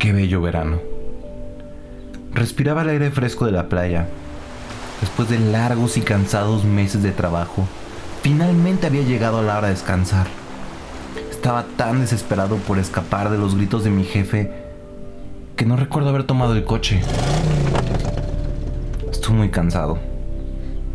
Qué 0.00 0.14
bello 0.14 0.40
verano. 0.40 0.78
Respiraba 2.32 2.80
el 2.80 2.88
aire 2.88 3.10
fresco 3.10 3.44
de 3.44 3.52
la 3.52 3.68
playa. 3.68 4.06
Después 5.02 5.28
de 5.28 5.38
largos 5.38 5.98
y 5.98 6.00
cansados 6.00 6.64
meses 6.64 7.02
de 7.02 7.12
trabajo, 7.12 7.66
finalmente 8.22 8.86
había 8.86 9.02
llegado 9.02 9.42
la 9.42 9.58
hora 9.58 9.66
de 9.66 9.74
descansar. 9.74 10.26
Estaba 11.30 11.66
tan 11.76 12.00
desesperado 12.00 12.56
por 12.56 12.78
escapar 12.78 13.28
de 13.28 13.36
los 13.36 13.56
gritos 13.56 13.84
de 13.84 13.90
mi 13.90 14.04
jefe 14.04 14.50
que 15.54 15.66
no 15.66 15.76
recuerdo 15.76 16.08
haber 16.08 16.24
tomado 16.24 16.54
el 16.54 16.64
coche. 16.64 17.02
Estoy 19.12 19.34
muy 19.34 19.50
cansado. 19.50 19.98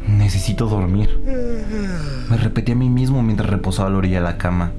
Necesito 0.07 0.65
dormir. 0.65 1.21
Me 2.27 2.37
repetí 2.37 2.71
a 2.71 2.75
mí 2.75 2.89
mismo 2.89 3.21
mientras 3.21 3.51
reposaba 3.51 3.87
a 3.87 3.91
la 3.91 3.99
orilla 3.99 4.17
de 4.17 4.23
la 4.23 4.39
cama. 4.39 4.71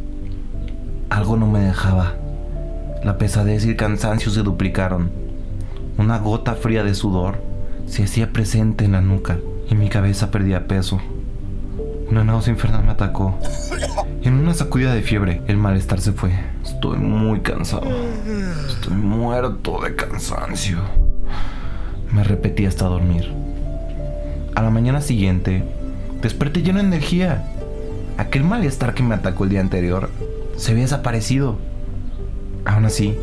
Algo 1.11 1.37
no 1.37 1.47
me 1.47 1.61
dejaba. 1.61 2.26
La 3.07 3.19
pesadez 3.19 3.65
y 3.65 3.69
el 3.69 3.77
cansancio 3.77 4.33
se 4.33 4.43
duplicaron. 4.43 5.13
Una 5.97 6.19
gota 6.19 6.57
fría 6.57 6.83
de 6.83 6.93
sudor 6.93 7.41
se 7.87 8.03
hacía 8.03 8.33
presente 8.33 8.85
en 8.85 8.93
la 8.93 9.01
nuca 9.01 9.39
y 9.71 9.77
mi 9.77 9.89
cabeza 9.89 10.33
perdía 10.33 10.67
peso. 10.67 11.01
Una 12.11 12.25
náusea 12.25 12.55
infernal 12.55 12.83
me 12.83 12.91
atacó. 12.91 13.39
En 14.23 14.35
una 14.35 14.55
sacudida 14.55 14.93
de 14.93 15.03
fiebre, 15.03 15.41
el 15.47 15.57
malestar 15.57 16.01
se 16.01 16.11
fue. 16.11 16.33
Estoy 16.65 16.99
muy 16.99 17.43
cansado. 17.43 17.87
Estoy 18.69 18.95
muerto 18.95 19.81
de 19.85 19.95
cansancio. 19.95 20.79
Me 22.11 22.25
repetí 22.25 22.67
hasta 22.67 22.87
dormir. 22.87 23.33
A 24.57 24.63
la 24.63 24.71
mañana 24.71 25.01
siguiente, 25.01 25.63
desperté 26.23 26.61
lleno 26.65 26.81
de 26.81 26.87
energía. 26.87 27.45
Aquel 28.19 28.43
malestar 28.43 28.95
que 28.95 29.05
me 29.05 29.15
atacó 29.15 29.45
el 29.45 29.51
día 29.51 29.61
anterior 29.61 30.11
se 30.57 30.73
había 30.73 30.83
desaparecido. 30.83 31.57
Aún 32.67 32.85
así, 32.85 33.17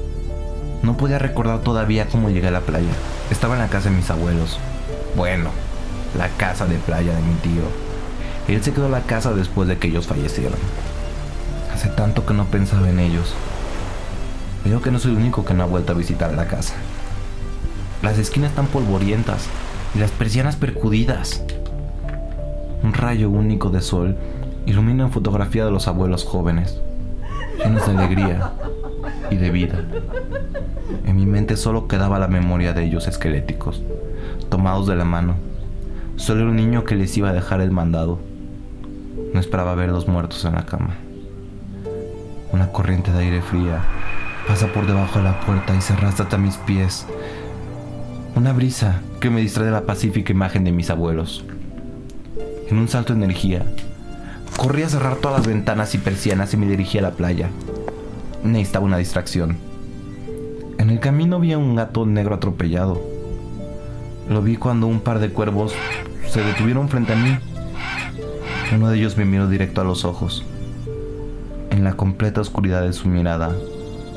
no 0.84 0.96
podía 0.96 1.20
recordar 1.20 1.60
todavía 1.60 2.08
cómo 2.08 2.30
llegué 2.30 2.48
a 2.48 2.52
la 2.52 2.62
playa. 2.62 2.92
Estaba 3.30 3.56
en 3.56 3.60
la 3.60 3.68
casa 3.68 3.90
de 3.90 3.96
mis 3.98 4.10
abuelos. 4.10 4.58
Bueno, 5.16 5.50
la 6.18 6.30
casa 6.30 6.66
de 6.66 6.78
playa 6.78 7.14
de 7.14 7.22
mi 7.22 7.34
tío. 7.36 7.64
Él 8.48 8.64
se 8.64 8.72
quedó 8.72 8.86
en 8.86 8.94
la 8.94 9.02
casa 9.02 9.34
después 9.34 9.68
de 9.68 9.78
que 9.78 9.90
ellos 9.90 10.08
fallecieron. 10.08 10.58
Hace 11.74 11.90
tanto 11.90 12.26
que 12.26 12.34
no 12.34 12.46
pensaba 12.46 12.90
en 12.90 13.00
ellos. 13.00 13.34
Veo 14.64 14.82
que 14.82 14.92
no 14.92 15.00
soy 15.00 15.12
el 15.12 15.18
único 15.18 15.44
que 15.44 15.54
no 15.54 15.64
ha 15.64 15.68
vuelto 15.68 15.92
a 15.92 15.96
visitar 15.96 16.34
la 16.34 16.48
casa. 16.48 16.76
Las 18.02 18.18
esquinas 18.18 18.52
están 18.52 18.68
polvorientas 18.68 19.48
y 19.94 20.00
las 20.00 20.12
persianas 20.12 20.56
percudidas. 20.56 21.44
Un 22.82 22.94
rayo 22.94 23.30
único 23.30 23.70
de 23.70 23.82
sol 23.82 24.18
ilumina 24.66 25.04
en 25.04 25.12
fotografía 25.12 25.66
de 25.66 25.72
los 25.72 25.88
abuelos 25.90 26.24
jóvenes, 26.24 26.80
llenos 27.64 27.86
de 27.86 27.98
alegría 27.98 28.52
y 29.30 29.38
de 29.38 29.50
vida. 29.50 29.80
En 31.06 31.16
mi 31.16 31.26
mente 31.26 31.58
solo 31.58 31.88
quedaba 31.88 32.20
la 32.20 32.28
memoria 32.28 32.74
de 32.74 32.84
ellos 32.84 33.08
esqueléticos, 33.08 33.82
tomados 34.50 34.88
de 34.88 34.96
la 34.96 35.06
mano. 35.06 35.36
Solo 36.16 36.44
un 36.44 36.56
niño 36.56 36.84
que 36.84 36.96
les 36.96 37.18
iba 37.18 37.30
a 37.30 37.34
dejar 37.34 37.62
el 37.62 37.72
mandado. 37.72 38.20
No 39.34 39.40
esperaba 39.40 39.76
verlos 39.76 40.08
muertos 40.08 40.46
en 40.46 40.54
la 40.54 40.66
cama. 40.66 40.96
Una 42.52 42.72
corriente 42.72 43.12
de 43.12 43.20
aire 43.20 43.42
fría 43.42 43.82
pasa 44.48 44.68
por 44.68 44.86
debajo 44.86 45.20
de 45.20 45.26
la 45.26 45.40
puerta 45.40 45.76
y 45.76 45.82
se 45.82 45.94
arrastra 45.94 46.26
hasta 46.26 46.38
mis 46.38 46.58
pies. 46.58 47.06
Una 48.36 48.54
brisa 48.54 49.02
que 49.20 49.30
me 49.30 49.42
distrae 49.42 49.66
de 49.66 49.72
la 49.72 49.86
pacífica 49.86 50.32
imagen 50.32 50.64
de 50.64 50.72
mis 50.72 50.90
abuelos. 50.90 51.44
En 52.70 52.78
un 52.78 52.88
salto 52.88 53.14
de 53.14 53.24
energía, 53.24 53.64
corrí 54.58 54.84
a 54.84 54.90
cerrar 54.90 55.16
todas 55.18 55.40
las 55.40 55.48
ventanas 55.48 55.96
y 55.96 55.98
persianas 55.98 56.54
y 56.54 56.58
me 56.58 56.68
dirigí 56.68 56.98
a 56.98 57.04
la 57.04 57.12
playa. 57.12 57.50
Necesitaba 58.44 58.86
una 58.86 58.98
distracción. 58.98 59.58
En 60.78 60.90
el 60.90 61.00
camino 61.00 61.40
vi 61.40 61.54
a 61.54 61.58
un 61.58 61.76
gato 61.76 62.06
negro 62.06 62.36
atropellado. 62.36 63.02
Lo 64.30 64.42
vi 64.42 64.58
cuando 64.58 64.88
un 64.88 65.00
par 65.00 65.20
de 65.20 65.30
cuervos 65.30 65.74
se 66.30 66.44
detuvieron 66.44 66.90
frente 66.90 67.14
a 67.14 67.16
mí. 67.16 67.38
Uno 68.76 68.90
de 68.90 68.98
ellos 68.98 69.18
me 69.18 69.26
miró 69.26 69.48
directo 69.48 69.82
a 69.82 69.84
los 69.86 70.04
ojos. 70.04 70.44
En 71.70 71.84
la 71.84 71.94
completa 71.94 72.42
oscuridad 72.42 72.82
de 72.82 72.94
su 72.94 73.08
mirada, 73.08 73.56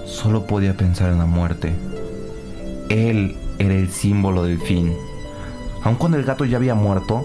solo 0.07 0.47
podía 0.47 0.77
pensar 0.77 1.11
en 1.11 1.19
la 1.19 1.27
muerte. 1.27 1.73
Él 2.89 3.37
era 3.59 3.75
el 3.75 3.91
símbolo 3.91 4.43
del 4.43 4.59
fin. 4.59 4.93
Aun 5.85 5.97
cuando 5.97 6.19
el 6.19 6.25
gato 6.25 6.45
ya 6.45 6.57
había 6.57 6.75
muerto, 6.75 7.25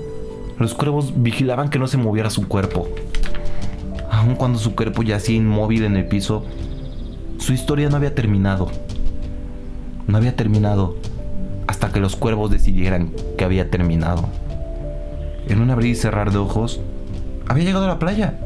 los 0.59 0.73
cuervos 0.73 1.13
vigilaban 1.15 1.69
que 1.69 1.79
no 1.79 1.87
se 1.87 1.97
moviera 1.97 2.29
su 2.29 2.47
cuerpo. 2.47 2.87
Aun 4.11 4.35
cuando 4.35 4.59
su 4.59 4.75
cuerpo 4.75 5.01
yacía 5.01 5.37
inmóvil 5.37 5.83
en 5.83 5.95
el 5.95 6.07
piso, 6.07 6.45
su 7.41 7.53
historia 7.53 7.89
no 7.89 7.97
había 7.97 8.13
terminado. 8.13 8.69
No 10.05 10.17
había 10.17 10.35
terminado 10.35 10.95
hasta 11.65 11.91
que 11.91 11.99
los 11.99 12.15
cuervos 12.15 12.51
decidieran 12.51 13.11
que 13.35 13.43
había 13.43 13.71
terminado. 13.71 14.29
En 15.47 15.59
un 15.59 15.71
abrir 15.71 15.91
y 15.91 15.95
cerrar 15.95 16.31
de 16.31 16.37
ojos, 16.37 16.79
había 17.47 17.63
llegado 17.63 17.85
a 17.85 17.87
la 17.87 17.99
playa. 17.99 18.39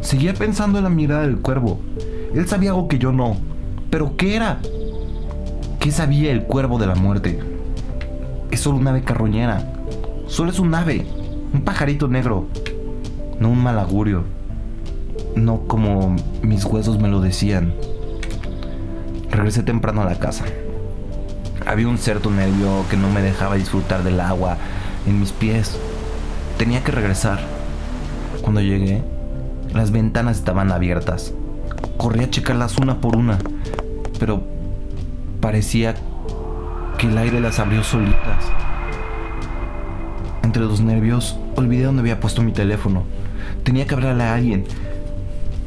Seguía 0.00 0.32
pensando 0.32 0.78
en 0.78 0.84
la 0.84 0.90
mirada 0.90 1.22
del 1.22 1.40
cuervo. 1.40 1.78
Él 2.34 2.48
sabía 2.48 2.70
algo 2.70 2.88
que 2.88 2.98
yo 2.98 3.12
no. 3.12 3.36
¿Pero 3.90 4.16
qué 4.16 4.34
era? 4.34 4.60
¿Qué 5.78 5.90
sabía 5.90 6.32
el 6.32 6.44
cuervo 6.44 6.78
de 6.78 6.86
la 6.86 6.94
muerte? 6.94 7.38
Es 8.50 8.60
solo 8.60 8.78
un 8.78 8.88
ave 8.88 9.02
carroñera. 9.02 9.74
Solo 10.26 10.50
es 10.50 10.58
un 10.58 10.74
ave. 10.74 11.04
Un 11.52 11.64
pajarito 11.64 12.08
negro. 12.08 12.46
No 13.38 13.50
un 13.50 13.62
mal 13.62 13.78
augurio. 13.78 14.24
No 15.36 15.66
como 15.66 16.16
mis 16.40 16.64
huesos 16.64 16.98
me 16.98 17.08
lo 17.08 17.20
decían. 17.20 17.74
Regresé 19.32 19.62
temprano 19.62 20.02
a 20.02 20.04
la 20.04 20.18
casa. 20.18 20.44
Había 21.66 21.88
un 21.88 21.96
cierto 21.96 22.30
nervio 22.30 22.84
que 22.90 22.98
no 22.98 23.08
me 23.08 23.22
dejaba 23.22 23.56
disfrutar 23.56 24.04
del 24.04 24.20
agua 24.20 24.58
en 25.06 25.18
mis 25.18 25.32
pies. 25.32 25.78
Tenía 26.58 26.84
que 26.84 26.92
regresar. 26.92 27.40
Cuando 28.42 28.60
llegué, 28.60 29.02
las 29.72 29.90
ventanas 29.90 30.36
estaban 30.36 30.70
abiertas. 30.70 31.32
Corrí 31.96 32.22
a 32.24 32.30
checarlas 32.30 32.76
una 32.76 33.00
por 33.00 33.16
una, 33.16 33.38
pero 34.20 34.42
parecía 35.40 35.94
que 36.98 37.06
el 37.06 37.16
aire 37.16 37.40
las 37.40 37.58
abrió 37.58 37.82
solitas. 37.82 38.44
Entre 40.42 40.62
los 40.62 40.82
nervios, 40.82 41.38
olvidé 41.56 41.84
dónde 41.84 42.00
había 42.00 42.20
puesto 42.20 42.42
mi 42.42 42.52
teléfono. 42.52 43.04
Tenía 43.64 43.86
que 43.86 43.94
hablarle 43.94 44.24
a 44.24 44.34
alguien. 44.34 44.64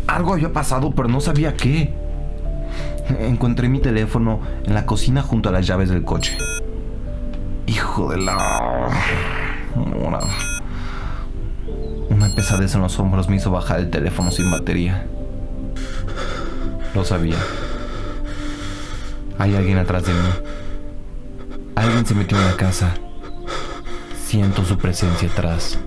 Algo 0.05 0.33
había 0.33 0.53
pasado, 0.53 0.91
pero 0.91 1.07
no 1.07 1.19
sabía 1.19 1.55
qué. 1.55 2.04
Encontré 3.09 3.69
mi 3.69 3.79
teléfono 3.79 4.41
en 4.65 4.73
la 4.73 4.85
cocina 4.85 5.21
junto 5.21 5.49
a 5.49 5.51
las 5.51 5.67
llaves 5.67 5.89
del 5.89 6.03
coche. 6.03 6.37
Hijo 7.67 8.09
de 8.11 8.17
la... 8.17 8.89
Una, 9.75 10.19
Una 12.09 12.29
pesadez 12.35 12.73
en 12.75 12.81
los 12.81 12.99
hombros 12.99 13.29
me 13.29 13.35
hizo 13.35 13.51
bajar 13.51 13.79
el 13.79 13.89
teléfono 13.89 14.31
sin 14.31 14.49
batería. 14.49 15.05
Lo 16.93 17.03
sabía. 17.03 17.37
Hay 19.37 19.55
alguien 19.55 19.77
atrás 19.77 20.05
de 20.05 20.13
mí. 20.13 20.29
Alguien 21.75 22.05
se 22.05 22.15
metió 22.15 22.37
en 22.37 22.45
la 22.45 22.55
casa. 22.55 22.95
Siento 24.25 24.63
su 24.65 24.77
presencia 24.77 25.29
atrás. 25.29 25.77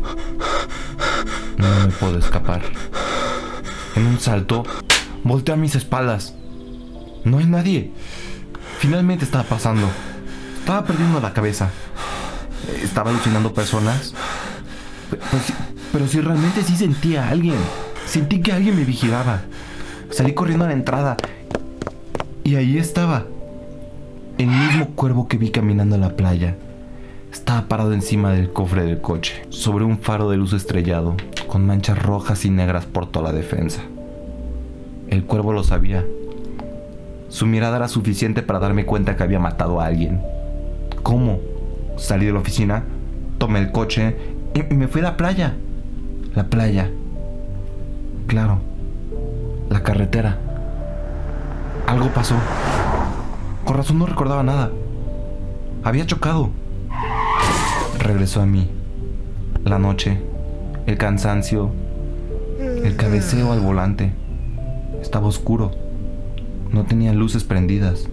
No 1.57 1.67
me 1.81 1.93
puedo 1.93 2.19
escapar. 2.19 2.63
En 3.97 4.07
un 4.07 4.21
salto, 4.21 4.65
volteé 5.25 5.55
a 5.55 5.57
mis 5.57 5.75
espaldas. 5.75 6.35
No 7.25 7.39
hay 7.39 7.47
nadie. 7.47 7.91
Finalmente 8.79 9.25
estaba 9.25 9.45
pasando. 9.45 9.89
Estaba 10.59 10.85
perdiendo 10.85 11.21
la 11.21 11.33
cabeza. 11.33 11.71
Estaba 12.83 13.11
alucinando 13.11 13.53
personas. 13.53 14.15
Pero, 15.11 15.43
si, 15.45 15.53
pero 15.93 16.09
si 16.09 16.21
realmente 16.21 16.63
sí 16.63 16.77
sentía 16.77 17.25
a 17.27 17.31
alguien. 17.31 17.57
Sentí 18.07 18.41
que 18.41 18.53
alguien 18.53 18.77
me 18.77 18.85
vigilaba. 18.85 19.43
Salí 20.11 20.35
corriendo 20.35 20.65
a 20.65 20.69
la 20.69 20.75
entrada. 20.75 21.17
Y 22.45 22.57
ahí 22.57 22.79
estaba. 22.79 23.27
El 24.39 24.47
mismo 24.47 24.87
cuervo 24.95 25.27
que 25.29 25.37
vi 25.37 25.51
caminando 25.51 25.97
a 25.97 25.99
la 25.99 26.17
playa. 26.17 26.57
Estaba 27.33 27.69
parado 27.69 27.93
encima 27.93 28.33
del 28.33 28.53
cofre 28.53 28.85
del 28.85 29.01
coche, 29.01 29.45
sobre 29.51 29.85
un 29.85 29.99
faro 29.99 30.31
de 30.31 30.39
luz 30.39 30.55
estrellado, 30.55 31.17
con 31.47 31.67
manchas 31.67 32.03
rojas 32.03 32.45
y 32.45 32.51
negras 32.51 32.87
por 32.87 33.11
toda 33.11 33.33
la 33.33 33.37
defensa. 33.37 33.83
El 35.09 35.25
cuervo 35.25 35.53
lo 35.53 35.63
sabía. 35.63 36.05
Su 37.29 37.47
mirada 37.47 37.77
era 37.77 37.89
suficiente 37.89 38.43
para 38.43 38.59
darme 38.59 38.87
cuenta 38.87 39.17
que 39.17 39.23
había 39.23 39.39
matado 39.39 39.81
a 39.81 39.87
alguien. 39.87 40.23
¿Cómo? 41.03 41.41
Salí 41.97 42.27
de 42.27 42.33
la 42.33 42.39
oficina, 42.39 42.85
tomé 43.39 43.59
el 43.59 43.71
coche 43.73 44.17
y 44.55 44.75
me 44.75 44.89
fui 44.89 45.01
a 45.01 45.05
la 45.05 45.17
playa. 45.17 45.55
La 46.35 46.45
playa. 46.45 46.91
Claro. 48.27 48.61
La 49.69 49.83
carretera. 49.83 50.39
Algo 51.87 52.09
pasó. 52.09 52.37
Con 53.65 53.77
razón 53.77 53.99
no 53.99 54.07
recordaba 54.07 54.43
nada. 54.43 54.71
Había 55.85 56.07
chocado. 56.07 56.51
Regresó 57.99 58.41
a 58.41 58.47
mí. 58.47 58.71
La 59.65 59.79
noche, 59.79 60.21
el 60.87 60.97
cansancio, 60.97 61.71
el 62.59 62.97
cabeceo 62.97 63.53
al 63.53 63.61
volante. 63.61 64.13
Estaba 65.03 65.27
oscuro. 65.27 65.88
No 66.73 66.85
tenía 66.85 67.13
luces 67.13 67.45
prendidas. 67.45 68.09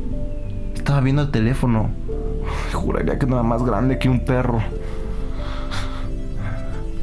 Estaba 0.75 1.01
viendo 1.01 1.23
el 1.23 1.31
teléfono. 1.31 1.89
Juraría 2.73 3.19
que 3.19 3.25
no 3.25 3.35
era 3.35 3.43
más 3.43 3.63
grande 3.63 3.99
que 3.99 4.09
un 4.09 4.23
perro. 4.23 4.61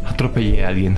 Atropellé 0.06 0.64
a 0.64 0.68
alguien. 0.68 0.96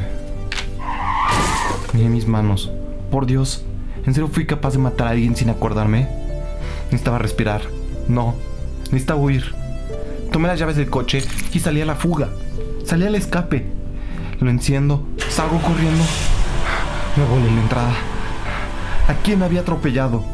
Miré 1.93 2.09
mis 2.09 2.27
manos. 2.27 2.71
Por 3.11 3.27
Dios, 3.27 3.65
¿en 4.05 4.15
serio 4.15 4.29
fui 4.29 4.47
capaz 4.47 4.73
de 4.73 4.79
matar 4.79 5.07
a 5.07 5.11
alguien 5.11 5.37
sin 5.37 5.51
acordarme? 5.51 6.09
Necesitaba 6.87 7.19
respirar. 7.19 7.63
No, 8.09 8.35
necesitaba 8.91 9.21
huir. 9.21 9.55
Tomé 10.33 10.49
las 10.49 10.59
llaves 10.59 10.77
del 10.77 10.91
coche 10.91 11.23
y 11.53 11.61
salí 11.61 11.81
a 11.81 11.87
la 11.87 11.95
fuga. 11.95 12.29
Salí 12.85 13.07
al 13.07 13.15
escape. 13.15 13.67
Lo 14.41 14.51
enciendo, 14.51 15.07
salgo 15.31 15.61
corriendo. 15.63 16.05
Me 17.17 17.25
volé 17.27 17.49
en 17.49 17.57
la 17.57 17.63
entrada. 17.63 17.93
¿A 19.09 19.15
quién 19.23 19.43
había 19.43 19.61
atropellado? 19.61 20.34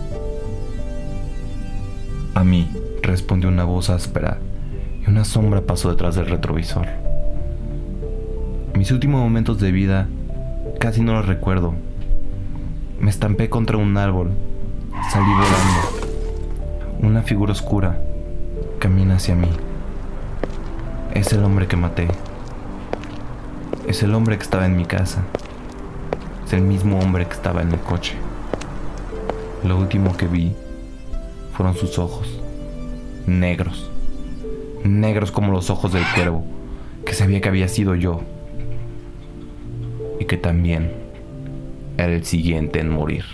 A 2.40 2.42
mí, 2.42 2.66
respondió 3.02 3.50
una 3.50 3.64
voz 3.64 3.90
áspera 3.90 4.38
y 5.06 5.10
una 5.10 5.26
sombra 5.26 5.60
pasó 5.60 5.90
detrás 5.90 6.14
del 6.14 6.24
retrovisor. 6.24 6.86
Mis 8.74 8.90
últimos 8.92 9.20
momentos 9.20 9.60
de 9.60 9.70
vida 9.70 10.08
casi 10.78 11.02
no 11.02 11.12
los 11.12 11.26
recuerdo. 11.26 11.74
Me 12.98 13.10
estampé 13.10 13.50
contra 13.50 13.76
un 13.76 13.94
árbol, 13.98 14.30
salí 15.10 15.26
volando. 15.26 17.02
Una 17.02 17.20
figura 17.20 17.52
oscura 17.52 18.00
camina 18.78 19.16
hacia 19.16 19.34
mí. 19.34 19.50
Es 21.12 21.34
el 21.34 21.44
hombre 21.44 21.66
que 21.66 21.76
maté. 21.76 22.08
Es 23.86 24.02
el 24.02 24.14
hombre 24.14 24.38
que 24.38 24.44
estaba 24.44 24.64
en 24.64 24.78
mi 24.78 24.86
casa. 24.86 25.24
Es 26.46 26.54
el 26.54 26.62
mismo 26.62 27.00
hombre 27.00 27.26
que 27.26 27.34
estaba 27.34 27.60
en 27.60 27.70
el 27.70 27.80
coche. 27.80 28.14
Lo 29.62 29.76
último 29.76 30.16
que 30.16 30.26
vi 30.26 30.56
fueron 31.52 31.76
sus 31.76 31.98
ojos, 31.98 32.40
negros, 33.26 33.90
negros 34.84 35.32
como 35.32 35.52
los 35.52 35.70
ojos 35.70 35.92
del 35.92 36.04
cuervo, 36.14 36.44
que 37.04 37.14
sabía 37.14 37.40
que 37.40 37.48
había 37.48 37.68
sido 37.68 37.94
yo 37.94 38.20
y 40.18 40.24
que 40.24 40.36
también 40.36 40.92
era 41.96 42.12
el 42.12 42.24
siguiente 42.24 42.80
en 42.80 42.90
morir. 42.90 43.24